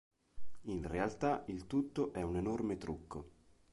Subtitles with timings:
[0.63, 3.29] In realtà, il tutto è un enorme trucco.